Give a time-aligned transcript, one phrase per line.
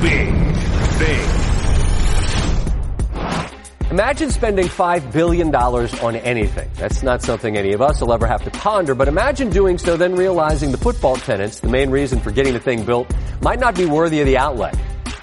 [0.00, 0.34] big,
[0.98, 1.38] big.
[3.90, 6.70] Imagine spending $5 billion on anything.
[6.74, 9.96] That's not something any of us will ever have to ponder, but imagine doing so
[9.96, 13.10] then realizing the football tenants, the main reason for getting the thing built,
[13.40, 14.72] might not be worthy of the outlay.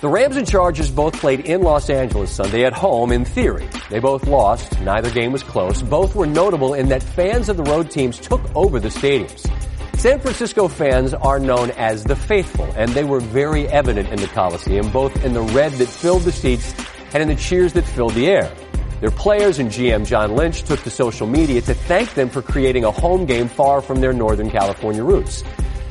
[0.01, 3.69] The Rams and Chargers both played in Los Angeles Sunday at home in theory.
[3.89, 4.79] They both lost.
[4.81, 5.81] Neither game was close.
[5.81, 9.49] Both were notable in that fans of the road teams took over the stadiums.
[10.05, 14.27] San Francisco fans are known as the faithful, and they were very evident in the
[14.27, 16.75] Coliseum, both in the red that filled the seats
[17.15, 18.55] and in the cheers that filled the air.
[19.01, 22.83] Their players and GM John Lynch took to social media to thank them for creating
[22.83, 25.43] a home game far from their Northern California roots.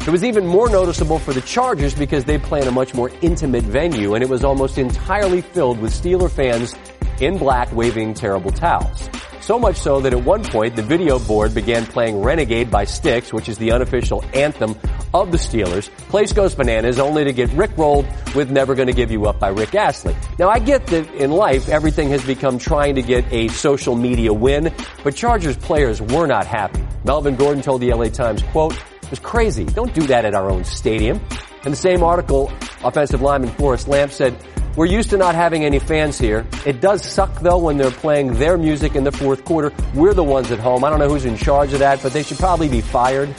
[0.07, 3.11] It was even more noticeable for the Chargers because they play in a much more
[3.21, 6.77] intimate venue and it was almost entirely filled with Steeler fans
[7.21, 9.09] in black waving terrible towels.
[9.45, 13.31] So much so that at one point the video board began playing Renegade by Styx,
[13.31, 14.75] which is the unofficial anthem
[15.13, 15.91] of the Steelers.
[16.09, 19.75] Place goes bananas only to get rickrolled with Never Gonna Give You Up by Rick
[19.75, 20.17] Astley.
[20.39, 24.33] Now I get that in life everything has become trying to get a social media
[24.33, 26.83] win, but Chargers players were not happy.
[27.05, 29.67] Melvin Gordon told the LA Times, quote, it was crazy.
[29.67, 31.21] Don't do that at our own stadium.
[31.67, 32.51] In the same article,
[32.83, 34.35] offensive lineman Forrest Lamp said,
[34.77, 36.45] we're used to not having any fans here.
[36.67, 39.73] It does suck though when they're playing their music in the fourth quarter.
[39.95, 40.85] We're the ones at home.
[40.85, 43.33] I don't know who's in charge of that, but they should probably be fired.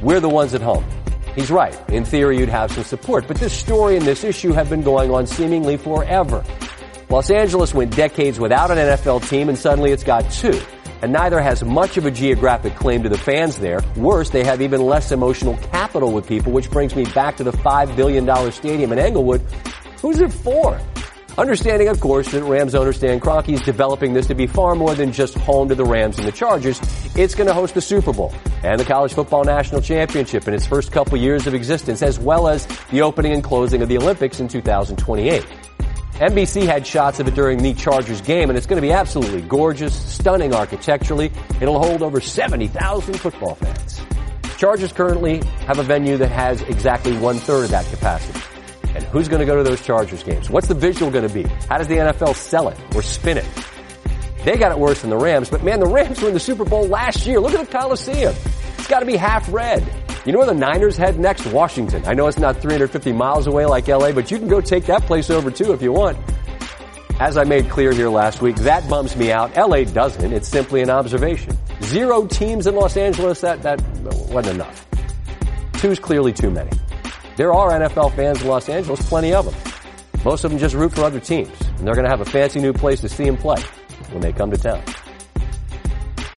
[0.00, 0.84] We're the ones at home.
[1.34, 1.78] He's right.
[1.90, 5.10] In theory, you'd have some support, but this story and this issue have been going
[5.10, 6.42] on seemingly forever.
[7.10, 10.58] Los Angeles went decades without an NFL team and suddenly it's got two.
[11.00, 13.80] And neither has much of a geographic claim to the fans there.
[13.96, 17.52] Worse, they have even less emotional capital with people, which brings me back to the
[17.52, 19.42] $5 billion stadium in Inglewood
[20.00, 20.80] Who's it for?
[21.36, 24.94] Understanding, of course, that Rams owner Stan Kroenke is developing this to be far more
[24.94, 26.80] than just home to the Rams and the Chargers.
[27.16, 28.32] It's going to host the Super Bowl
[28.62, 32.48] and the College Football National Championship in its first couple years of existence, as well
[32.48, 35.44] as the opening and closing of the Olympics in 2028.
[36.14, 39.42] NBC had shots of it during the Chargers game, and it's going to be absolutely
[39.42, 41.32] gorgeous, stunning architecturally.
[41.60, 44.00] It'll hold over 70,000 football fans.
[44.58, 48.57] Chargers currently have a venue that has exactly one third of that capacity.
[48.94, 50.50] And who's going to go to those Chargers games?
[50.50, 51.42] What's the visual going to be?
[51.68, 53.46] How does the NFL sell it or spin it?
[54.44, 56.64] They got it worse than the Rams, but man, the Rams were in the Super
[56.64, 57.40] Bowl last year.
[57.40, 58.34] Look at the Coliseum.
[58.78, 59.86] It's got to be half red.
[60.24, 61.46] You know where the Niners head next?
[61.46, 62.02] Washington.
[62.06, 65.02] I know it's not 350 miles away like LA, but you can go take that
[65.02, 66.18] place over too if you want.
[67.20, 69.56] As I made clear here last week, that bums me out.
[69.56, 70.32] LA doesn't.
[70.32, 71.58] It's simply an observation.
[71.82, 73.82] Zero teams in Los Angeles, that, that
[74.30, 74.86] wasn't enough.
[75.74, 76.70] Two's clearly too many.
[77.38, 79.54] There are NFL fans in Los Angeles, plenty of them.
[80.24, 82.58] Most of them just root for other teams, and they're going to have a fancy
[82.58, 83.62] new place to see them play
[84.10, 84.82] when they come to town.